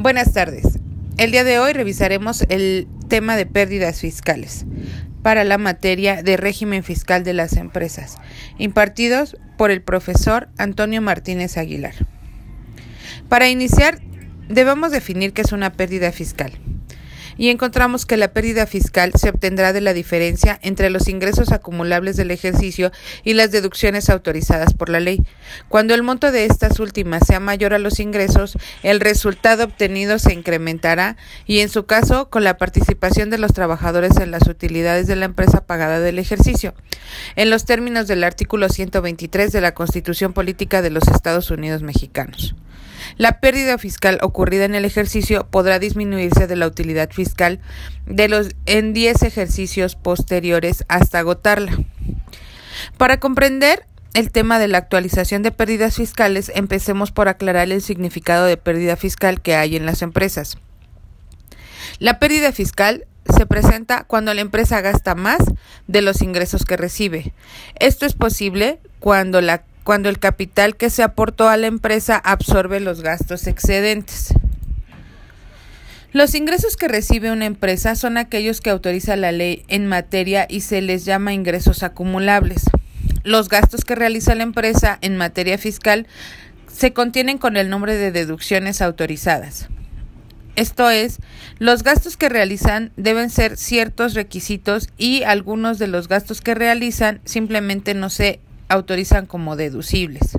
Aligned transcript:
Buenas 0.00 0.32
tardes. 0.32 0.78
El 1.18 1.30
día 1.30 1.44
de 1.44 1.58
hoy 1.58 1.74
revisaremos 1.74 2.46
el 2.48 2.88
tema 3.08 3.36
de 3.36 3.44
pérdidas 3.44 4.00
fiscales 4.00 4.64
para 5.22 5.44
la 5.44 5.58
materia 5.58 6.22
de 6.22 6.38
régimen 6.38 6.82
fiscal 6.82 7.22
de 7.22 7.34
las 7.34 7.52
empresas, 7.58 8.16
impartidos 8.56 9.36
por 9.58 9.70
el 9.70 9.82
profesor 9.82 10.48
Antonio 10.56 11.02
Martínez 11.02 11.58
Aguilar. 11.58 11.92
Para 13.28 13.50
iniciar, 13.50 14.00
debemos 14.48 14.90
definir 14.90 15.34
qué 15.34 15.42
es 15.42 15.52
una 15.52 15.74
pérdida 15.74 16.12
fiscal 16.12 16.52
y 17.36 17.48
encontramos 17.48 18.06
que 18.06 18.16
la 18.16 18.32
pérdida 18.32 18.66
fiscal 18.66 19.12
se 19.14 19.30
obtendrá 19.30 19.72
de 19.72 19.80
la 19.80 19.92
diferencia 19.92 20.58
entre 20.62 20.90
los 20.90 21.08
ingresos 21.08 21.52
acumulables 21.52 22.16
del 22.16 22.30
ejercicio 22.30 22.92
y 23.24 23.34
las 23.34 23.50
deducciones 23.50 24.10
autorizadas 24.10 24.74
por 24.74 24.88
la 24.88 25.00
ley. 25.00 25.22
Cuando 25.68 25.94
el 25.94 26.02
monto 26.02 26.32
de 26.32 26.46
estas 26.46 26.80
últimas 26.80 27.26
sea 27.26 27.40
mayor 27.40 27.74
a 27.74 27.78
los 27.78 28.00
ingresos, 28.00 28.56
el 28.82 29.00
resultado 29.00 29.64
obtenido 29.64 30.18
se 30.18 30.32
incrementará 30.32 31.16
y 31.46 31.60
en 31.60 31.68
su 31.68 31.86
caso 31.86 32.30
con 32.30 32.44
la 32.44 32.56
participación 32.58 33.30
de 33.30 33.38
los 33.38 33.52
trabajadores 33.52 34.16
en 34.18 34.30
las 34.30 34.46
utilidades 34.48 35.06
de 35.06 35.16
la 35.16 35.26
empresa 35.26 35.64
pagada 35.66 36.00
del 36.00 36.18
ejercicio, 36.18 36.74
en 37.36 37.50
los 37.50 37.64
términos 37.64 38.06
del 38.06 38.24
artículo 38.24 38.68
123 38.68 39.52
de 39.52 39.60
la 39.60 39.74
Constitución 39.74 40.32
Política 40.32 40.82
de 40.82 40.90
los 40.90 41.08
Estados 41.08 41.50
Unidos 41.50 41.82
Mexicanos. 41.82 42.54
La 43.20 43.38
pérdida 43.38 43.76
fiscal 43.76 44.18
ocurrida 44.22 44.64
en 44.64 44.74
el 44.74 44.86
ejercicio 44.86 45.46
podrá 45.50 45.78
disminuirse 45.78 46.46
de 46.46 46.56
la 46.56 46.66
utilidad 46.66 47.10
fiscal 47.10 47.60
de 48.06 48.28
los 48.28 48.56
en 48.64 48.94
10 48.94 49.24
ejercicios 49.24 49.94
posteriores 49.94 50.86
hasta 50.88 51.18
agotarla. 51.18 51.76
Para 52.96 53.20
comprender 53.20 53.84
el 54.14 54.32
tema 54.32 54.58
de 54.58 54.68
la 54.68 54.78
actualización 54.78 55.42
de 55.42 55.52
pérdidas 55.52 55.96
fiscales, 55.96 56.50
empecemos 56.54 57.12
por 57.12 57.28
aclarar 57.28 57.70
el 57.70 57.82
significado 57.82 58.46
de 58.46 58.56
pérdida 58.56 58.96
fiscal 58.96 59.42
que 59.42 59.54
hay 59.54 59.76
en 59.76 59.84
las 59.84 60.00
empresas. 60.00 60.56
La 61.98 62.20
pérdida 62.20 62.52
fiscal 62.52 63.06
se 63.36 63.44
presenta 63.44 64.04
cuando 64.04 64.32
la 64.32 64.40
empresa 64.40 64.80
gasta 64.80 65.14
más 65.14 65.40
de 65.88 66.00
los 66.00 66.22
ingresos 66.22 66.64
que 66.64 66.78
recibe. 66.78 67.34
Esto 67.80 68.06
es 68.06 68.14
posible 68.14 68.80
cuando 68.98 69.42
la 69.42 69.64
cuando 69.90 70.08
el 70.08 70.20
capital 70.20 70.76
que 70.76 70.88
se 70.88 71.02
aportó 71.02 71.48
a 71.48 71.56
la 71.56 71.66
empresa 71.66 72.16
absorbe 72.16 72.78
los 72.78 73.02
gastos 73.02 73.48
excedentes. 73.48 74.32
Los 76.12 76.36
ingresos 76.36 76.76
que 76.76 76.86
recibe 76.86 77.32
una 77.32 77.46
empresa 77.46 77.96
son 77.96 78.16
aquellos 78.16 78.60
que 78.60 78.70
autoriza 78.70 79.16
la 79.16 79.32
ley 79.32 79.64
en 79.66 79.88
materia 79.88 80.46
y 80.48 80.60
se 80.60 80.80
les 80.80 81.04
llama 81.04 81.32
ingresos 81.32 81.82
acumulables. 81.82 82.62
Los 83.24 83.48
gastos 83.48 83.84
que 83.84 83.96
realiza 83.96 84.36
la 84.36 84.44
empresa 84.44 84.96
en 85.00 85.16
materia 85.16 85.58
fiscal 85.58 86.06
se 86.72 86.92
contienen 86.92 87.38
con 87.38 87.56
el 87.56 87.68
nombre 87.68 87.96
de 87.96 88.12
deducciones 88.12 88.82
autorizadas. 88.82 89.70
Esto 90.54 90.88
es, 90.88 91.18
los 91.58 91.82
gastos 91.82 92.16
que 92.16 92.28
realizan 92.28 92.92
deben 92.96 93.28
ser 93.28 93.56
ciertos 93.56 94.14
requisitos 94.14 94.88
y 94.98 95.24
algunos 95.24 95.80
de 95.80 95.88
los 95.88 96.06
gastos 96.06 96.42
que 96.42 96.54
realizan 96.54 97.20
simplemente 97.24 97.94
no 97.94 98.08
se 98.08 98.38
autorizan 98.70 99.26
como 99.26 99.56
deducibles. 99.56 100.38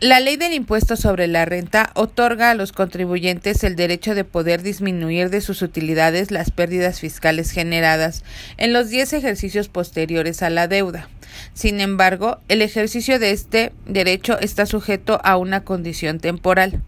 La 0.00 0.20
ley 0.20 0.36
del 0.36 0.52
impuesto 0.52 0.94
sobre 0.94 1.26
la 1.26 1.44
renta 1.44 1.90
otorga 1.94 2.52
a 2.52 2.54
los 2.54 2.70
contribuyentes 2.70 3.64
el 3.64 3.74
derecho 3.74 4.14
de 4.14 4.22
poder 4.22 4.62
disminuir 4.62 5.28
de 5.28 5.40
sus 5.40 5.60
utilidades 5.60 6.30
las 6.30 6.52
pérdidas 6.52 7.00
fiscales 7.00 7.50
generadas 7.50 8.22
en 8.58 8.72
los 8.72 8.90
10 8.90 9.14
ejercicios 9.14 9.68
posteriores 9.68 10.44
a 10.44 10.50
la 10.50 10.68
deuda. 10.68 11.08
Sin 11.52 11.80
embargo, 11.80 12.38
el 12.46 12.62
ejercicio 12.62 13.18
de 13.18 13.32
este 13.32 13.72
derecho 13.86 14.38
está 14.38 14.66
sujeto 14.66 15.20
a 15.24 15.36
una 15.36 15.64
condición 15.64 16.20
temporal. 16.20 16.80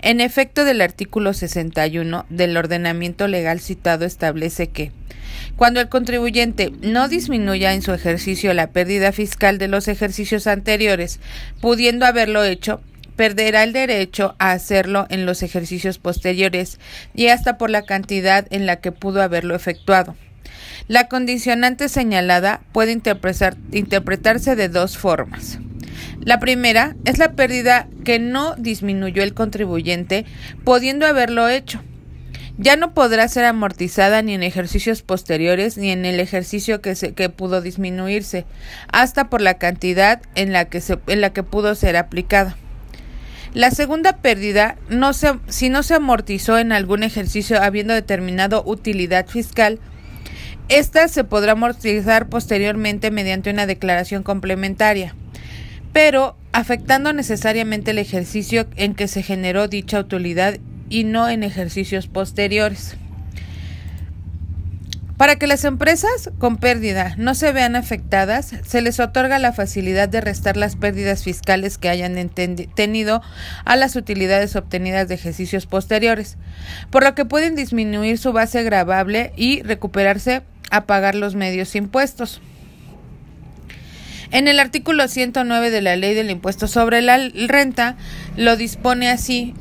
En 0.00 0.20
efecto, 0.20 0.64
del 0.64 0.80
artículo 0.80 1.32
61 1.32 2.26
del 2.28 2.56
ordenamiento 2.56 3.28
legal 3.28 3.60
citado 3.60 4.04
establece 4.04 4.66
que 4.66 4.90
cuando 5.56 5.80
el 5.80 5.88
contribuyente 5.88 6.72
no 6.82 7.08
disminuya 7.08 7.74
en 7.74 7.82
su 7.82 7.92
ejercicio 7.92 8.52
la 8.54 8.68
pérdida 8.68 9.12
fiscal 9.12 9.58
de 9.58 9.68
los 9.68 9.88
ejercicios 9.88 10.46
anteriores, 10.46 11.20
pudiendo 11.60 12.06
haberlo 12.06 12.42
hecho, 12.44 12.80
perderá 13.16 13.62
el 13.62 13.72
derecho 13.72 14.34
a 14.38 14.52
hacerlo 14.52 15.06
en 15.08 15.26
los 15.26 15.42
ejercicios 15.42 15.98
posteriores 15.98 16.78
y 17.14 17.28
hasta 17.28 17.58
por 17.58 17.70
la 17.70 17.82
cantidad 17.82 18.46
en 18.50 18.66
la 18.66 18.76
que 18.76 18.92
pudo 18.92 19.22
haberlo 19.22 19.54
efectuado. 19.54 20.14
La 20.88 21.08
condicionante 21.08 21.88
señalada 21.88 22.60
puede 22.72 22.92
interpretarse 22.92 24.56
de 24.56 24.68
dos 24.68 24.98
formas. 24.98 25.58
La 26.20 26.38
primera 26.38 26.94
es 27.04 27.18
la 27.18 27.32
pérdida 27.32 27.88
que 28.04 28.18
no 28.18 28.54
disminuyó 28.56 29.22
el 29.22 29.34
contribuyente, 29.34 30.26
pudiendo 30.64 31.06
haberlo 31.06 31.48
hecho 31.48 31.82
ya 32.58 32.76
no 32.76 32.94
podrá 32.94 33.28
ser 33.28 33.44
amortizada 33.44 34.22
ni 34.22 34.34
en 34.34 34.42
ejercicios 34.42 35.02
posteriores 35.02 35.76
ni 35.76 35.90
en 35.90 36.04
el 36.06 36.20
ejercicio 36.20 36.80
que, 36.80 36.94
se, 36.94 37.12
que 37.12 37.28
pudo 37.28 37.60
disminuirse, 37.60 38.46
hasta 38.90 39.28
por 39.28 39.40
la 39.40 39.54
cantidad 39.54 40.22
en 40.34 40.52
la 40.52 40.66
que, 40.66 40.80
se, 40.80 40.98
en 41.06 41.20
la 41.20 41.32
que 41.32 41.42
pudo 41.42 41.74
ser 41.74 41.96
aplicada. 41.96 42.56
La 43.52 43.70
segunda 43.70 44.18
pérdida, 44.18 44.76
no 44.88 45.12
se, 45.12 45.34
si 45.48 45.68
no 45.68 45.82
se 45.82 45.94
amortizó 45.94 46.58
en 46.58 46.72
algún 46.72 47.02
ejercicio 47.02 47.62
habiendo 47.62 47.94
determinado 47.94 48.62
utilidad 48.66 49.26
fiscal, 49.26 49.78
esta 50.68 51.08
se 51.08 51.24
podrá 51.24 51.52
amortizar 51.52 52.28
posteriormente 52.28 53.10
mediante 53.10 53.50
una 53.50 53.66
declaración 53.66 54.22
complementaria, 54.22 55.14
pero 55.92 56.36
afectando 56.52 57.12
necesariamente 57.12 57.92
el 57.92 57.98
ejercicio 57.98 58.66
en 58.76 58.94
que 58.94 59.08
se 59.08 59.22
generó 59.22 59.68
dicha 59.68 60.00
utilidad 60.00 60.58
y 60.88 61.04
no 61.04 61.28
en 61.28 61.42
ejercicios 61.42 62.06
posteriores. 62.06 62.96
Para 65.16 65.36
que 65.36 65.46
las 65.46 65.64
empresas 65.64 66.30
con 66.38 66.58
pérdida 66.58 67.14
no 67.16 67.34
se 67.34 67.50
vean 67.50 67.74
afectadas, 67.74 68.52
se 68.66 68.82
les 68.82 69.00
otorga 69.00 69.38
la 69.38 69.54
facilidad 69.54 70.10
de 70.10 70.20
restar 70.20 70.58
las 70.58 70.76
pérdidas 70.76 71.24
fiscales 71.24 71.78
que 71.78 71.88
hayan 71.88 72.28
tenido 72.28 73.22
a 73.64 73.76
las 73.76 73.96
utilidades 73.96 74.56
obtenidas 74.56 75.08
de 75.08 75.14
ejercicios 75.14 75.64
posteriores, 75.64 76.36
por 76.90 77.02
lo 77.02 77.14
que 77.14 77.24
pueden 77.24 77.54
disminuir 77.54 78.18
su 78.18 78.34
base 78.34 78.62
gravable 78.62 79.32
y 79.36 79.62
recuperarse 79.62 80.42
a 80.70 80.84
pagar 80.84 81.14
los 81.14 81.34
medios 81.34 81.74
impuestos. 81.76 82.42
En 84.32 84.48
el 84.48 84.58
artículo 84.58 85.08
109 85.08 85.70
de 85.70 85.80
la 85.80 85.96
Ley 85.96 86.12
del 86.14 86.30
Impuesto 86.30 86.66
sobre 86.66 87.00
la 87.00 87.18
Renta 87.46 87.96
lo 88.36 88.56
dispone 88.56 89.08
así 89.08 89.54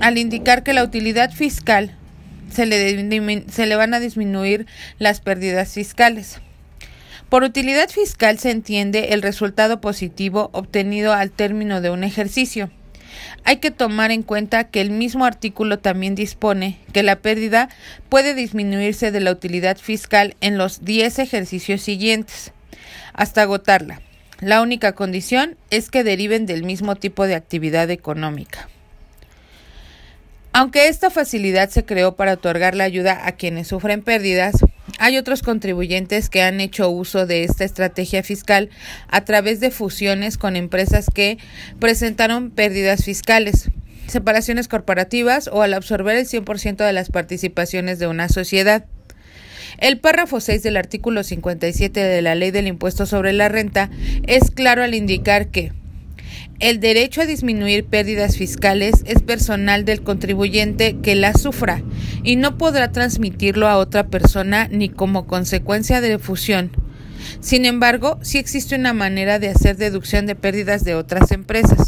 al 0.00 0.18
indicar 0.18 0.62
que 0.62 0.72
la 0.72 0.84
utilidad 0.84 1.32
fiscal 1.32 1.96
se 2.50 2.66
le, 2.66 3.44
se 3.48 3.66
le 3.66 3.76
van 3.76 3.94
a 3.94 4.00
disminuir 4.00 4.66
las 4.98 5.20
pérdidas 5.20 5.72
fiscales. 5.72 6.40
Por 7.28 7.44
utilidad 7.44 7.88
fiscal 7.88 8.38
se 8.38 8.50
entiende 8.50 9.14
el 9.14 9.22
resultado 9.22 9.80
positivo 9.80 10.50
obtenido 10.52 11.14
al 11.14 11.30
término 11.30 11.80
de 11.80 11.90
un 11.90 12.04
ejercicio. 12.04 12.70
Hay 13.44 13.56
que 13.56 13.70
tomar 13.70 14.10
en 14.10 14.22
cuenta 14.22 14.64
que 14.64 14.80
el 14.80 14.90
mismo 14.90 15.24
artículo 15.24 15.78
también 15.78 16.14
dispone 16.14 16.78
que 16.92 17.02
la 17.02 17.16
pérdida 17.16 17.68
puede 18.08 18.34
disminuirse 18.34 19.10
de 19.10 19.20
la 19.20 19.32
utilidad 19.32 19.78
fiscal 19.78 20.36
en 20.40 20.58
los 20.58 20.84
10 20.84 21.18
ejercicios 21.20 21.80
siguientes, 21.80 22.52
hasta 23.14 23.42
agotarla. 23.42 24.02
La 24.40 24.60
única 24.60 24.92
condición 24.92 25.56
es 25.70 25.88
que 25.88 26.04
deriven 26.04 26.46
del 26.46 26.64
mismo 26.64 26.96
tipo 26.96 27.26
de 27.26 27.34
actividad 27.34 27.90
económica. 27.90 28.68
Aunque 30.54 30.88
esta 30.88 31.08
facilidad 31.08 31.70
se 31.70 31.86
creó 31.86 32.14
para 32.14 32.34
otorgar 32.34 32.74
la 32.74 32.84
ayuda 32.84 33.26
a 33.26 33.32
quienes 33.32 33.68
sufren 33.68 34.02
pérdidas, 34.02 34.56
hay 34.98 35.16
otros 35.16 35.42
contribuyentes 35.42 36.28
que 36.28 36.42
han 36.42 36.60
hecho 36.60 36.90
uso 36.90 37.26
de 37.26 37.44
esta 37.44 37.64
estrategia 37.64 38.22
fiscal 38.22 38.68
a 39.08 39.24
través 39.24 39.60
de 39.60 39.70
fusiones 39.70 40.36
con 40.36 40.56
empresas 40.56 41.06
que 41.12 41.38
presentaron 41.80 42.50
pérdidas 42.50 43.02
fiscales, 43.02 43.70
separaciones 44.08 44.68
corporativas 44.68 45.48
o 45.48 45.62
al 45.62 45.72
absorber 45.72 46.16
el 46.16 46.26
100% 46.26 46.84
de 46.84 46.92
las 46.92 47.08
participaciones 47.08 47.98
de 47.98 48.08
una 48.08 48.28
sociedad. 48.28 48.84
El 49.78 50.00
párrafo 50.00 50.38
6 50.38 50.62
del 50.62 50.76
artículo 50.76 51.22
57 51.22 51.98
de 51.98 52.20
la 52.20 52.34
Ley 52.34 52.50
del 52.50 52.66
Impuesto 52.66 53.06
sobre 53.06 53.32
la 53.32 53.48
Renta 53.48 53.88
es 54.26 54.50
claro 54.50 54.82
al 54.82 54.94
indicar 54.94 55.48
que 55.48 55.72
el 56.62 56.78
derecho 56.78 57.20
a 57.20 57.26
disminuir 57.26 57.84
pérdidas 57.84 58.36
fiscales 58.36 59.02
es 59.04 59.20
personal 59.20 59.84
del 59.84 60.04
contribuyente 60.04 60.96
que 61.02 61.16
las 61.16 61.42
sufra 61.42 61.82
y 62.22 62.36
no 62.36 62.56
podrá 62.56 62.92
transmitirlo 62.92 63.66
a 63.66 63.76
otra 63.76 64.06
persona 64.06 64.68
ni 64.70 64.88
como 64.88 65.26
consecuencia 65.26 66.00
de 66.00 66.20
fusión. 66.20 66.70
Sin 67.40 67.64
embargo, 67.64 68.20
sí 68.22 68.38
existe 68.38 68.76
una 68.76 68.92
manera 68.92 69.40
de 69.40 69.48
hacer 69.48 69.76
deducción 69.76 70.26
de 70.26 70.36
pérdidas 70.36 70.84
de 70.84 70.94
otras 70.94 71.32
empresas. 71.32 71.84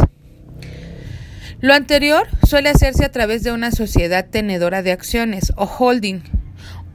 Lo 1.60 1.72
anterior 1.72 2.26
suele 2.44 2.68
hacerse 2.68 3.04
a 3.04 3.12
través 3.12 3.44
de 3.44 3.52
una 3.52 3.70
sociedad 3.70 4.26
tenedora 4.28 4.82
de 4.82 4.90
acciones 4.90 5.52
o 5.54 5.66
holding, 5.66 6.22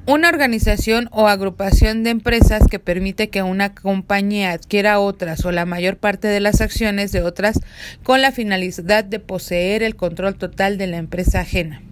Una 0.09 0.29
organización 0.29 1.07
o 1.11 1.27
agrupación 1.27 2.01
de 2.01 2.09
empresas 2.09 2.63
que 2.67 2.79
permite 2.79 3.29
que 3.29 3.44
una 3.44 3.75
compañía 3.75 4.53
adquiera 4.53 5.00
otras 5.00 5.45
o 5.45 5.51
la 5.51 5.67
mayor 5.67 5.97
parte 5.97 6.27
de 6.27 6.39
las 6.39 6.61
acciones 6.61 7.11
de 7.11 7.21
otras 7.21 7.59
con 8.01 8.19
la 8.19 8.31
finalidad 8.31 9.03
de 9.03 9.19
poseer 9.19 9.83
el 9.83 9.95
control 9.95 10.33
total 10.33 10.79
de 10.79 10.88
la 10.88 10.97
empresa 10.97 11.41
ajena. 11.41 11.83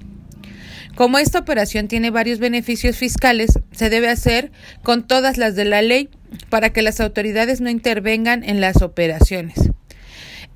Como 0.96 1.20
esta 1.20 1.38
operación 1.38 1.88
tiene 1.88 2.10
varios 2.10 2.40
beneficios 2.40 2.98
fiscales, 2.98 3.60
se 3.72 3.92
debe 3.92 4.10
hacer 4.10 4.52
con 4.82 5.06
todas 5.06 5.38
las 5.38 5.56
de 5.56 5.66
la 5.66 5.84
ley 5.84 6.10
para 6.50 6.72
que 6.72 6.82
las 6.82 7.00
autoridades 7.00 7.62
no 7.62 7.70
intervengan 7.70 8.44
en 8.44 8.62
las 8.62 8.82
operaciones. 8.82 9.70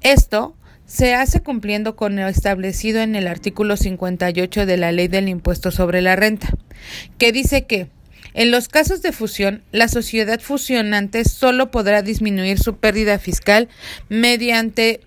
Esto 0.02 0.56
se 0.92 1.14
hace 1.14 1.40
cumpliendo 1.40 1.96
con 1.96 2.18
lo 2.18 2.28
establecido 2.28 3.00
en 3.00 3.16
el 3.16 3.28
artículo 3.28 3.78
58 3.78 4.66
de 4.66 4.76
la 4.76 4.92
Ley 4.92 5.08
del 5.08 5.30
Impuesto 5.30 5.72
sobre 5.72 6.02
la 6.02 6.18
Renta, 6.18 6.50
que 7.18 7.32
dice 7.32 7.66
que 7.66 7.88
en 8.34 8.52
los 8.52 8.68
casos 8.68 9.02
de 9.02 9.14
fusión, 9.14 9.64
la 9.72 9.88
sociedad 9.88 10.42
fusionante 10.42 11.24
solo 11.24 11.72
podrá 11.72 12.02
disminuir 12.02 12.60
su 12.60 12.76
pérdida 12.76 13.20
fiscal 13.20 13.70
mediante 14.10 15.00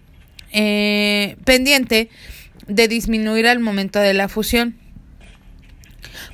eh, 0.53 1.37
pendiente 1.45 2.09
de 2.67 2.89
disminuir 2.89 3.47
al 3.47 3.61
momento 3.61 3.99
de 3.99 4.15
la 4.15 4.29
fusión 4.29 4.79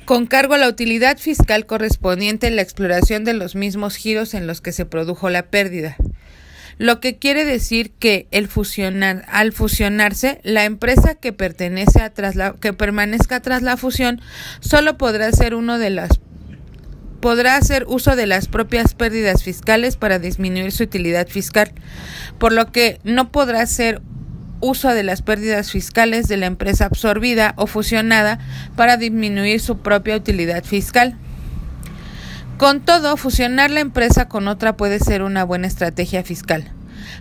con 0.05 0.27
cargo 0.27 0.53
a 0.53 0.59
la 0.59 0.69
utilidad 0.69 1.17
fiscal 1.17 1.65
correspondiente 1.65 2.47
en 2.47 2.55
la 2.55 2.61
exploración 2.61 3.25
de 3.25 3.33
los 3.33 3.55
mismos 3.55 3.97
giros 3.97 4.33
en 4.33 4.47
los 4.47 4.61
que 4.61 4.71
se 4.71 4.85
produjo 4.85 5.29
la 5.29 5.43
pérdida. 5.43 5.97
Lo 6.77 6.99
que 6.99 7.17
quiere 7.17 7.45
decir 7.45 7.91
que 7.91 8.27
el 8.31 8.47
fusionar, 8.47 9.25
al 9.27 9.51
fusionarse, 9.51 10.39
la 10.43 10.65
empresa 10.65 11.15
que 11.15 11.33
pertenece 11.33 12.01
a 12.01 12.09
tras 12.11 12.35
la, 12.35 12.53
que 12.53 12.73
permanezca 12.73 13.41
tras 13.41 13.61
la 13.61 13.77
fusión 13.77 14.21
solo 14.59 14.97
podrá 14.97 15.27
hacer 15.27 15.55
uno 15.55 15.77
de 15.77 15.89
las 15.89 16.19
podrá 17.21 17.55
hacer 17.55 17.85
uso 17.87 18.15
de 18.15 18.25
las 18.25 18.47
propias 18.47 18.95
pérdidas 18.95 19.43
fiscales 19.43 19.95
para 19.95 20.17
disminuir 20.17 20.71
su 20.71 20.83
utilidad 20.83 21.27
fiscal, 21.27 21.71
por 22.39 22.51
lo 22.51 22.71
que 22.71 22.99
no 23.03 23.31
podrá 23.31 23.63
ser 23.67 24.01
uso 24.59 24.89
de 24.89 25.03
las 25.03 25.21
pérdidas 25.21 25.71
fiscales 25.71 26.27
de 26.27 26.37
la 26.37 26.47
empresa 26.47 26.85
absorbida 26.85 27.53
o 27.57 27.67
fusionada 27.67 28.39
para 28.75 28.97
disminuir 28.97 29.59
su 29.59 29.79
propia 29.79 30.15
utilidad 30.15 30.63
fiscal. 30.63 31.15
Con 32.61 32.79
todo, 32.79 33.17
fusionar 33.17 33.71
la 33.71 33.79
empresa 33.79 34.27
con 34.29 34.47
otra 34.47 34.77
puede 34.77 34.99
ser 34.99 35.23
una 35.23 35.43
buena 35.43 35.65
estrategia 35.65 36.23
fiscal, 36.23 36.71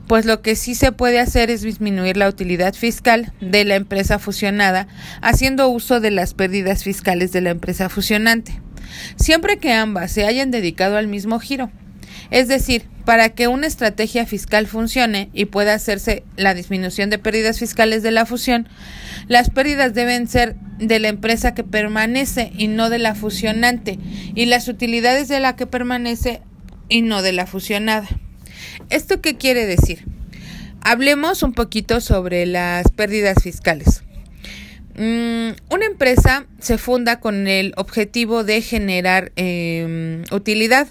pues 0.06 0.26
lo 0.26 0.42
que 0.42 0.54
sí 0.54 0.74
se 0.74 0.92
puede 0.92 1.18
hacer 1.18 1.50
es 1.50 1.62
disminuir 1.62 2.18
la 2.18 2.28
utilidad 2.28 2.74
fiscal 2.74 3.32
de 3.40 3.64
la 3.64 3.76
empresa 3.76 4.18
fusionada 4.18 4.86
haciendo 5.22 5.70
uso 5.70 5.98
de 5.98 6.10
las 6.10 6.34
pérdidas 6.34 6.84
fiscales 6.84 7.32
de 7.32 7.40
la 7.40 7.48
empresa 7.48 7.88
fusionante, 7.88 8.60
siempre 9.16 9.56
que 9.56 9.72
ambas 9.72 10.12
se 10.12 10.26
hayan 10.26 10.50
dedicado 10.50 10.98
al 10.98 11.06
mismo 11.06 11.40
giro. 11.40 11.70
Es 12.30 12.48
decir, 12.48 12.84
para 13.04 13.30
que 13.30 13.48
una 13.48 13.66
estrategia 13.66 14.24
fiscal 14.26 14.66
funcione 14.66 15.30
y 15.32 15.46
pueda 15.46 15.74
hacerse 15.74 16.22
la 16.36 16.54
disminución 16.54 17.10
de 17.10 17.18
pérdidas 17.18 17.58
fiscales 17.58 18.02
de 18.02 18.12
la 18.12 18.26
fusión, 18.26 18.68
las 19.26 19.50
pérdidas 19.50 19.94
deben 19.94 20.28
ser 20.28 20.54
de 20.78 21.00
la 21.00 21.08
empresa 21.08 21.54
que 21.54 21.64
permanece 21.64 22.52
y 22.56 22.68
no 22.68 22.88
de 22.88 22.98
la 22.98 23.14
fusionante, 23.14 23.98
y 24.34 24.46
las 24.46 24.68
utilidades 24.68 25.28
de 25.28 25.40
la 25.40 25.56
que 25.56 25.66
permanece 25.66 26.40
y 26.88 27.02
no 27.02 27.22
de 27.22 27.32
la 27.32 27.46
fusionada. 27.46 28.08
¿Esto 28.90 29.20
qué 29.20 29.36
quiere 29.36 29.66
decir? 29.66 30.04
Hablemos 30.82 31.42
un 31.42 31.52
poquito 31.52 32.00
sobre 32.00 32.46
las 32.46 32.90
pérdidas 32.90 33.42
fiscales. 33.42 34.02
Mm, 34.96 35.50
una 35.70 35.86
empresa 35.86 36.46
se 36.58 36.78
funda 36.78 37.20
con 37.20 37.46
el 37.48 37.72
objetivo 37.76 38.44
de 38.44 38.60
generar 38.60 39.32
em, 39.36 40.24
utilidad 40.30 40.88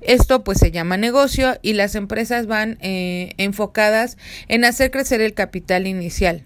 esto 0.00 0.44
pues 0.44 0.58
se 0.58 0.70
llama 0.70 0.96
negocio 0.96 1.58
y 1.62 1.72
las 1.74 1.94
empresas 1.94 2.46
van 2.46 2.78
eh, 2.80 3.34
enfocadas 3.38 4.16
en 4.48 4.64
hacer 4.64 4.90
crecer 4.90 5.20
el 5.20 5.34
capital 5.34 5.86
inicial. 5.86 6.44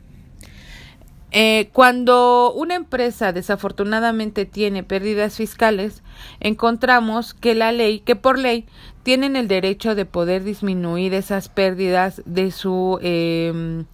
Eh, 1.32 1.71
cuando 1.73 2.53
una 2.53 2.75
empresa 2.75 3.32
desafortunadamente 3.32 4.47
tiene 4.47 4.82
pérdidas 4.82 5.37
fiscales, 5.37 6.03
encontramos 6.41 7.35
que 7.35 7.55
la 7.55 7.71
ley, 7.71 8.00
que 8.00 8.17
por 8.17 8.38
ley, 8.38 8.67
tienen 9.05 9.37
el 9.37 9.47
derecho 9.47 9.94
de 9.94 10.06
poder 10.06 10.43
disminuir 10.43 11.15
esas 11.15 11.49
pérdidas 11.49 12.23
de 12.26 12.50
su 12.50 12.99
em, 13.00 13.85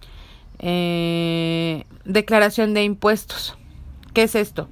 eh, 0.59 1.85
declaración 2.05 2.73
de 2.73 2.83
impuestos. 2.83 3.55
¿Qué 4.13 4.23
es 4.23 4.33
esto? 4.33 4.69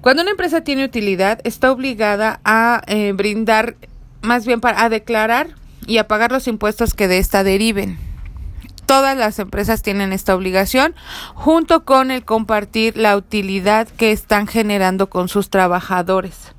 Cuando 0.00 0.22
una 0.22 0.30
empresa 0.30 0.62
tiene 0.62 0.84
utilidad, 0.84 1.40
está 1.44 1.72
obligada 1.72 2.40
a 2.44 2.82
eh, 2.86 3.12
brindar, 3.12 3.76
más 4.22 4.46
bien 4.46 4.60
para, 4.60 4.82
a 4.82 4.88
declarar 4.88 5.48
y 5.86 5.98
a 5.98 6.06
pagar 6.06 6.30
los 6.30 6.46
impuestos 6.46 6.94
que 6.94 7.08
de 7.08 7.18
esta 7.18 7.42
deriven. 7.42 7.98
Todas 8.86 9.16
las 9.16 9.38
empresas 9.38 9.82
tienen 9.82 10.12
esta 10.12 10.34
obligación, 10.34 10.94
junto 11.34 11.84
con 11.84 12.10
el 12.10 12.24
compartir 12.24 12.96
la 12.96 13.16
utilidad 13.16 13.88
que 13.88 14.12
están 14.12 14.46
generando 14.46 15.10
con 15.10 15.28
sus 15.28 15.50
trabajadores. 15.50 16.54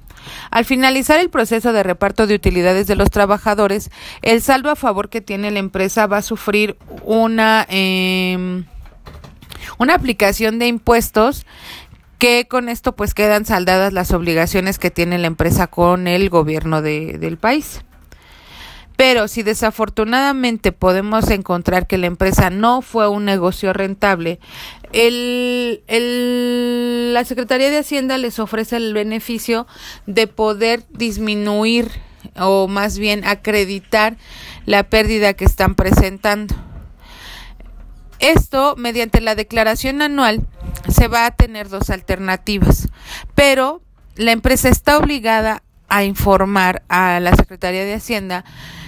Al 0.51 0.65
finalizar 0.65 1.19
el 1.19 1.29
proceso 1.29 1.73
de 1.73 1.81
reparto 1.81 2.27
de 2.27 2.35
utilidades 2.35 2.87
de 2.87 2.95
los 2.95 3.09
trabajadores, 3.09 3.89
el 4.21 4.41
saldo 4.41 4.69
a 4.69 4.75
favor 4.75 5.09
que 5.09 5.21
tiene 5.21 5.49
la 5.49 5.59
empresa 5.59 6.07
va 6.07 6.17
a 6.17 6.21
sufrir 6.21 6.77
una, 7.03 7.65
eh, 7.69 8.63
una 9.77 9.95
aplicación 9.95 10.59
de 10.59 10.67
impuestos 10.67 11.45
que 12.19 12.47
con 12.47 12.69
esto 12.69 12.95
pues 12.95 13.13
quedan 13.13 13.45
saldadas 13.45 13.93
las 13.93 14.11
obligaciones 14.11 14.77
que 14.77 14.91
tiene 14.91 15.17
la 15.17 15.27
empresa 15.27 15.67
con 15.67 16.05
el 16.05 16.29
gobierno 16.29 16.81
de, 16.81 17.17
del 17.17 17.37
país. 17.37 17.81
Pero 18.97 19.29
si 19.29 19.43
desafortunadamente 19.43 20.73
podemos 20.73 21.29
encontrar 21.29 21.87
que 21.87 21.97
la 21.97 22.07
empresa 22.07 22.49
no 22.49 22.81
fue 22.81 23.07
un 23.07 23.23
negocio 23.23 23.71
rentable, 23.71 24.41
el, 24.91 25.81
el, 25.87 27.13
la 27.13 27.23
Secretaría 27.23 27.69
de 27.69 27.77
Hacienda 27.77 28.17
les 28.17 28.39
ofrece 28.39 28.75
el 28.75 28.93
beneficio 28.93 29.67
de 30.05 30.27
poder 30.27 30.83
disminuir 30.89 31.89
o 32.37 32.67
más 32.67 32.99
bien 32.99 33.23
acreditar 33.23 34.17
la 34.65 34.83
pérdida 34.83 35.33
que 35.33 35.45
están 35.45 35.75
presentando. 35.75 36.53
Esto 38.19 38.75
mediante 38.77 39.21
la 39.21 39.35
declaración 39.35 40.01
anual 40.01 40.45
se 40.87 41.07
va 41.07 41.25
a 41.25 41.31
tener 41.31 41.69
dos 41.69 41.89
alternativas, 41.89 42.89
pero 43.35 43.81
la 44.15 44.31
empresa 44.31 44.69
está 44.69 44.97
obligada 44.97 45.63
a 45.87 46.03
informar 46.03 46.83
a 46.87 47.19
la 47.19 47.35
Secretaría 47.35 47.83
de 47.83 47.95
Hacienda 47.95 48.45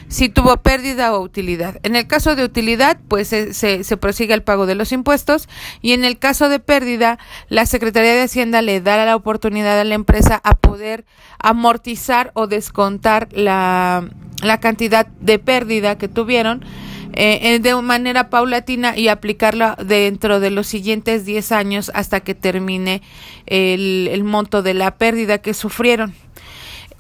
si 0.07 0.27
tuvo 0.27 0.57
pérdida 0.57 1.15
o 1.15 1.21
utilidad. 1.21 1.79
En 1.83 1.95
el 1.95 2.05
caso 2.05 2.35
de 2.35 2.43
utilidad, 2.43 2.99
pues 3.07 3.29
se, 3.29 3.53
se, 3.53 3.97
prosigue 3.97 4.33
el 4.33 4.43
pago 4.43 4.65
de 4.65 4.75
los 4.75 4.91
impuestos 4.91 5.47
y 5.81 5.93
en 5.93 6.03
el 6.03 6.19
caso 6.19 6.49
de 6.49 6.59
pérdida, 6.59 7.17
la 7.47 7.65
Secretaría 7.65 8.13
de 8.13 8.23
Hacienda 8.23 8.61
le 8.61 8.81
da 8.81 9.03
la 9.05 9.15
oportunidad 9.15 9.79
a 9.79 9.85
la 9.85 9.95
empresa 9.95 10.41
a 10.43 10.55
poder 10.55 11.05
amortizar 11.39 12.31
o 12.35 12.47
descontar 12.47 13.29
la, 13.31 14.05
la 14.43 14.59
cantidad 14.59 15.07
de 15.07 15.39
pérdida 15.39 15.97
que 15.97 16.09
tuvieron 16.09 16.65
eh, 17.13 17.60
de 17.60 17.75
manera 17.82 18.30
paulatina 18.30 18.98
y 18.98 19.08
aplicarla 19.08 19.77
dentro 19.84 20.39
de 20.39 20.51
los 20.51 20.68
siguientes 20.68 21.25
10 21.25 21.51
años 21.51 21.91
hasta 21.94 22.22
que 22.22 22.36
termine 22.36 23.01
el, 23.46 24.10
el 24.12 24.24
monto 24.24 24.62
de 24.62 24.74
la 24.74 24.96
pérdida 24.96 25.39
que 25.39 25.53
sufrieron. 25.53 26.13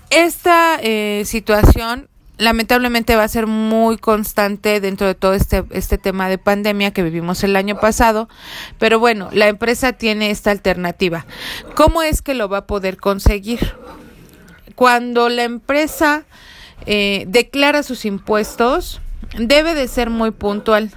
Esta 0.09 0.77
eh, 0.81 1.23
situación 1.25 2.09
lamentablemente 2.41 3.15
va 3.15 3.23
a 3.23 3.27
ser 3.27 3.45
muy 3.45 3.97
constante 3.97 4.81
dentro 4.81 5.05
de 5.05 5.13
todo 5.13 5.35
este, 5.35 5.63
este 5.69 5.97
tema 5.99 6.27
de 6.27 6.39
pandemia 6.39 6.91
que 6.91 7.03
vivimos 7.03 7.43
el 7.43 7.55
año 7.55 7.79
pasado, 7.79 8.27
pero 8.79 8.99
bueno, 8.99 9.29
la 9.31 9.47
empresa 9.47 9.93
tiene 9.93 10.31
esta 10.31 10.49
alternativa. 10.49 11.25
¿Cómo 11.75 12.01
es 12.01 12.23
que 12.23 12.33
lo 12.33 12.49
va 12.49 12.57
a 12.57 12.65
poder 12.65 12.97
conseguir? 12.97 13.75
Cuando 14.75 15.29
la 15.29 15.43
empresa 15.43 16.25
eh, 16.87 17.25
declara 17.27 17.83
sus 17.83 18.05
impuestos, 18.05 19.01
debe 19.37 19.73
de 19.73 19.87
ser 19.87 20.09
muy 20.09 20.31
puntual. 20.31 20.91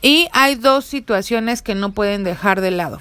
Y 0.00 0.28
hay 0.32 0.54
dos 0.54 0.84
situaciones 0.84 1.62
que 1.62 1.74
no 1.74 1.92
pueden 1.92 2.24
dejar 2.24 2.60
de 2.60 2.70
lado. 2.70 3.00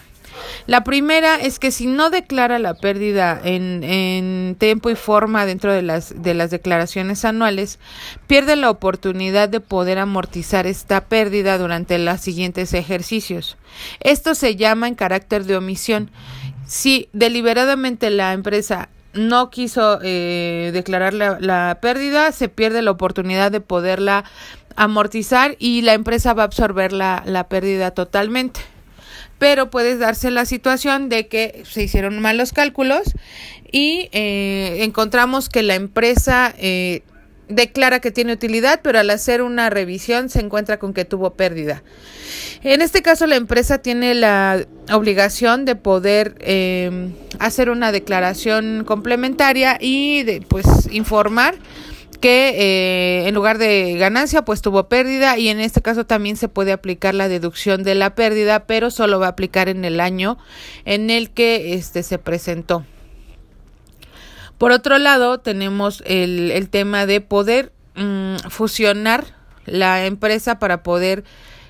La 0.65 0.83
primera 0.83 1.35
es 1.35 1.59
que 1.59 1.71
si 1.71 1.87
no 1.87 2.09
declara 2.09 2.59
la 2.59 2.73
pérdida 2.73 3.39
en, 3.43 3.83
en, 3.83 4.55
tiempo 4.59 4.89
y 4.89 4.95
forma 4.95 5.45
dentro 5.45 5.71
de 5.71 5.81
las, 5.81 6.21
de 6.21 6.33
las 6.33 6.51
declaraciones 6.51 7.25
anuales, 7.25 7.79
pierde 8.27 8.55
la 8.55 8.69
oportunidad 8.69 9.49
de 9.49 9.59
poder 9.59 9.97
amortizar 9.97 10.67
esta 10.67 11.05
pérdida 11.05 11.57
durante 11.57 11.97
los 11.97 12.19
siguientes 12.21 12.73
ejercicios. 12.73 13.57
Esto 13.99 14.35
se 14.35 14.55
llama 14.55 14.87
en 14.87 14.95
carácter 14.95 15.45
de 15.45 15.57
omisión. 15.57 16.11
Si 16.65 17.09
deliberadamente 17.13 18.09
la 18.09 18.33
empresa 18.33 18.89
no 19.17 19.49
quiso 19.49 19.99
eh, 20.03 20.71
declarar 20.73 21.13
la, 21.13 21.77
pérdida, 21.81 22.31
se 22.31 22.49
pierde 22.49 22.81
la 22.81 22.91
oportunidad 22.91 23.51
de 23.51 23.61
poderla 23.61 24.23
amortizar 24.75 25.55
y 25.59 25.81
la 25.81 25.93
empresa 25.93 26.33
va 26.33 26.43
a 26.43 26.45
absorber 26.45 26.93
la, 26.93 27.23
la 27.25 27.47
pérdida 27.47 27.91
totalmente. 27.91 28.59
pero 29.39 29.69
puede 29.69 29.97
darse 29.97 30.31
la 30.31 30.45
situación 30.45 31.09
de 31.09 31.27
que 31.27 31.63
se 31.65 31.83
hicieron 31.83 32.19
malos 32.19 32.53
cálculos 32.53 33.13
y 33.71 34.09
eh, 34.11 34.83
encontramos 34.83 35.49
que 35.49 35.63
la 35.63 35.75
empresa 35.75 36.53
eh, 36.57 37.03
declara 37.49 37.99
que 37.99 38.11
tiene 38.11 38.33
utilidad, 38.33 38.81
pero 38.83 38.99
al 38.99 39.09
hacer 39.09 39.41
una 39.41 39.69
revisión 39.69 40.29
se 40.29 40.39
encuentra 40.39 40.79
con 40.79 40.93
que 40.93 41.05
tuvo 41.05 41.33
pérdida. 41.33 41.83
En 42.63 42.81
este 42.81 43.01
caso, 43.01 43.27
la 43.27 43.35
empresa 43.35 43.79
tiene 43.79 44.15
la 44.15 44.65
obligación 44.91 45.65
de 45.65 45.75
poder 45.75 46.35
eh, 46.39 47.09
hacer 47.39 47.69
una 47.69 47.91
declaración 47.91 48.83
complementaria 48.85 49.77
y 49.79 50.23
de, 50.23 50.41
pues 50.41 50.65
informar 50.91 51.55
que 52.19 52.49
eh, 52.49 53.27
en 53.27 53.35
lugar 53.35 53.59
de 53.59 53.95
ganancia 53.97 54.43
pues 54.43 54.63
tuvo 54.63 54.89
pérdida 54.89 55.37
y 55.37 55.49
en 55.49 55.59
este 55.59 55.83
caso 55.83 56.05
también 56.05 56.35
se 56.35 56.47
puede 56.47 56.71
aplicar 56.71 57.13
la 57.13 57.27
deducción 57.27 57.83
de 57.83 57.93
la 57.93 58.15
pérdida 58.15 58.65
pero 58.65 58.89
solo 58.89 59.19
va 59.19 59.27
a 59.27 59.29
aplicar 59.29 59.69
en 59.69 59.85
el 59.85 59.99
año 59.99 60.39
en 60.85 61.11
el 61.11 61.29
que 61.29 61.75
este 61.75 62.01
se 62.01 62.17
presentó. 62.17 62.83
Por 64.57 64.71
otro 64.71 64.97
lado, 64.97 65.39
tenemos 65.39 66.03
el, 66.05 66.51
el 66.51 66.69
tema 66.69 67.05
de 67.05 67.21
poder 67.21 67.71
mm, 67.95 68.37
fusionar 68.49 69.25
la 69.65 70.05
empresa 70.05 70.59
para 70.59 70.81
poder 70.81 71.23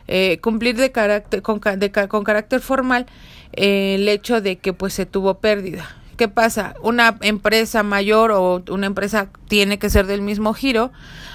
eh, 0.08 0.40
cumplir 0.42 0.78
de 0.78 0.92
carácter, 0.92 1.42
con, 1.42 1.60
con 1.60 2.24
carácter 2.24 2.62
formal 2.62 3.08
eh, 3.54 3.96
el 3.96 4.08
hecho 4.08 4.40
de 4.40 4.58
que 4.58 4.72
pues 4.72 4.94
se 4.94 5.06
tuvo 5.06 5.40
pérdida. 5.40 5.98
¿Qué 6.18 6.28
pasa? 6.28 6.74
Una 6.82 7.16
empresa 7.22 7.84
mayor 7.84 8.32
o 8.32 8.64
una 8.70 8.88
empresa 8.88 9.30
tiene 9.48 9.78
que 9.78 9.92
ser 9.92 10.08
del 10.08 10.24
mismo 10.24 10.56
giro, 10.56 10.92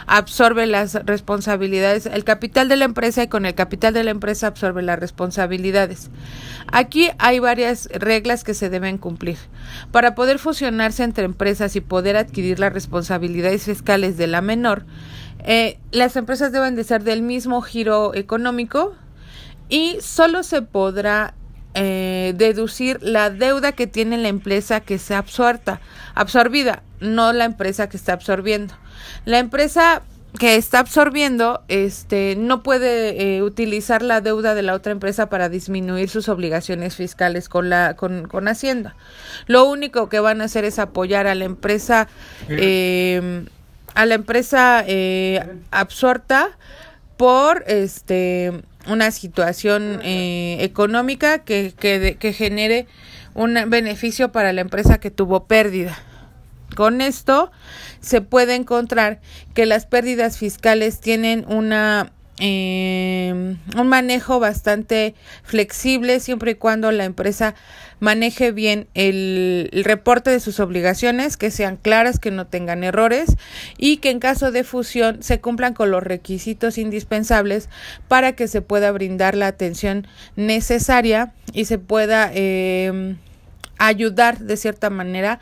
absorbe 0.08 0.66
las 0.66 0.94
responsabilidades, 1.06 2.06
el 2.06 2.24
capital 2.24 2.68
de 2.68 2.74
la 2.74 2.84
empresa 2.84 3.22
y 3.22 3.28
con 3.28 3.46
el 3.46 3.54
capital 3.54 3.94
de 3.94 4.02
la 4.02 4.10
empresa 4.10 4.48
absorbe 4.48 4.82
las 4.82 4.98
responsabilidades. 4.98 6.10
Aquí 6.66 7.10
hay 7.20 7.38
varias 7.38 7.88
reglas 7.92 8.42
que 8.42 8.54
se 8.54 8.70
deben 8.70 8.98
cumplir. 8.98 9.38
Para 9.92 10.16
poder 10.16 10.40
fusionarse 10.40 11.04
entre 11.04 11.26
empresas 11.26 11.76
y 11.76 11.80
poder 11.80 12.16
adquirir 12.16 12.58
las 12.58 12.72
responsabilidades 12.72 13.62
fiscales 13.62 14.16
de 14.16 14.26
la 14.26 14.40
menor, 14.40 14.84
eh, 15.44 15.78
las 15.92 16.16
empresas 16.16 16.50
deben 16.50 16.74
de 16.74 16.82
ser 16.82 17.04
del 17.04 17.22
mismo 17.22 17.62
giro 17.62 18.16
económico 18.16 18.96
y 19.68 19.98
solo 20.00 20.42
se 20.42 20.62
podrá 20.62 21.34
eh, 21.74 22.34
deducir 22.36 23.02
la 23.02 23.30
deuda 23.30 23.72
que 23.72 23.86
tiene 23.86 24.18
la 24.18 24.28
empresa 24.28 24.80
que 24.80 24.98
sea 24.98 25.18
absorta, 25.18 25.80
absorbida, 26.14 26.82
no 27.00 27.32
la 27.32 27.44
empresa 27.44 27.88
que 27.88 27.96
está 27.96 28.12
absorbiendo. 28.12 28.74
La 29.24 29.38
empresa 29.38 30.02
que 30.38 30.56
está 30.56 30.78
absorbiendo 30.78 31.62
este 31.68 32.36
no 32.38 32.62
puede 32.62 33.36
eh, 33.36 33.42
utilizar 33.42 34.02
la 34.02 34.20
deuda 34.20 34.54
de 34.54 34.62
la 34.62 34.74
otra 34.74 34.92
empresa 34.92 35.28
para 35.28 35.48
disminuir 35.48 36.08
sus 36.08 36.28
obligaciones 36.28 36.96
fiscales 36.96 37.48
con 37.48 37.68
la 37.68 37.96
con, 37.96 38.26
con 38.28 38.48
Hacienda 38.48 38.96
lo 39.46 39.64
único 39.64 40.08
que 40.08 40.20
van 40.20 40.40
a 40.40 40.44
hacer 40.44 40.64
es 40.64 40.78
apoyar 40.78 41.26
a 41.26 41.34
la 41.34 41.44
empresa 41.44 42.08
eh, 42.48 43.44
a 43.94 44.06
la 44.06 44.14
empresa 44.14 44.84
eh, 44.86 45.44
absorta 45.70 46.56
por 47.18 47.64
este 47.66 48.62
una 48.86 49.10
situación 49.10 50.00
eh, 50.02 50.58
económica 50.60 51.38
que, 51.38 51.72
que, 51.78 52.16
que 52.18 52.32
genere 52.32 52.86
un 53.34 53.54
beneficio 53.68 54.32
para 54.32 54.52
la 54.52 54.60
empresa 54.60 54.98
que 54.98 55.10
tuvo 55.10 55.46
pérdida. 55.46 55.98
Con 56.74 57.00
esto 57.00 57.50
se 58.00 58.20
puede 58.20 58.54
encontrar 58.54 59.20
que 59.54 59.66
las 59.66 59.86
pérdidas 59.86 60.38
fiscales 60.38 61.00
tienen 61.00 61.44
una 61.48 62.12
eh, 62.38 63.56
un 63.76 63.88
manejo 63.88 64.40
bastante 64.40 65.14
flexible 65.42 66.18
siempre 66.18 66.52
y 66.52 66.54
cuando 66.54 66.90
la 66.90 67.04
empresa 67.04 67.54
maneje 68.00 68.50
bien 68.50 68.88
el, 68.94 69.70
reporte 69.84 70.30
de 70.30 70.40
sus 70.40 70.58
obligaciones, 70.58 71.36
que 71.36 71.50
sean 71.50 71.76
claras, 71.76 72.18
que 72.18 72.30
no 72.30 72.46
tengan 72.46 72.82
errores 72.82 73.36
y 73.78 73.98
que 73.98 74.10
en 74.10 74.18
caso 74.18 74.50
de 74.50 74.64
fusión 74.64 75.22
se 75.22 75.40
cumplan 75.40 75.74
con 75.74 75.90
los 75.90 76.02
requisitos 76.02 76.78
indispensables 76.78 77.68
para 78.08 78.32
que 78.32 78.48
se 78.48 78.60
pueda 78.60 78.90
brindar 78.90 79.36
la 79.36 79.46
atención 79.46 80.08
necesaria 80.34 81.32
y 81.52 81.66
se 81.66 81.78
pueda 81.78 82.30
eh, 82.34 83.14
ayudar 83.78 84.38
de 84.38 84.56
cierta 84.56 84.90
manera 84.90 85.38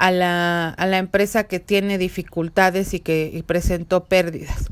a 0.00 0.10
la, 0.10 0.70
a 0.70 0.86
la 0.86 0.96
empresa 0.96 1.44
que 1.44 1.60
tiene 1.60 1.98
dificultades 1.98 2.94
y 2.94 3.00
que 3.00 3.44
presentó 3.46 4.04
pérdidas. 4.04 4.70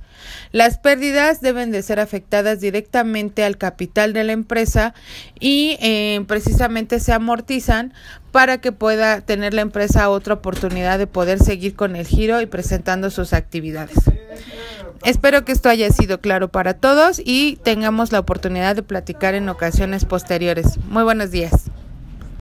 Las 0.53 0.79
pérdidas 0.79 1.43
deben 1.43 1.71
de 1.71 1.83
ser 1.83 2.01
afectadas 2.01 2.61
directamente 2.61 3.45
al 3.45 3.59
capital 3.59 4.15
de 4.15 4.25
la 4.25 4.33
empresa 4.33 4.95
y 5.39 5.77
eh, 5.83 6.25
precisamente 6.27 6.99
se 6.99 7.13
amortizan 7.13 7.93
para 8.33 8.59
que 8.59 8.73
pueda 8.73 9.21
tener 9.21 9.53
la 9.53 9.61
empresa 9.61 10.09
otra 10.09 10.35
oportunidad 10.35 10.99
de 10.99 11.07
poder 11.07 11.41
seguir 11.41 11.77
con 11.77 11.95
el 11.95 12.07
giro 12.07 12.41
y 12.41 12.47
presentando 12.47 13.11
sus 13.11 13.35
actividades. 13.35 13.99
Espero 15.05 15.45
que 15.45 15.53
esto 15.53 15.69
haya 15.69 15.91
sido 15.91 16.23
claro 16.23 16.49
para 16.49 16.73
todos 16.73 17.21
y 17.23 17.59
tengamos 17.63 18.13
la 18.13 18.19
oportunidad 18.19 18.77
de 18.77 18.83
platicar 18.83 19.35
en 19.35 19.51
ocasiones 19.51 20.07
posteriores. 20.07 20.79
Muy 20.89 21.03
buenos 21.03 21.31
días. 21.31 21.71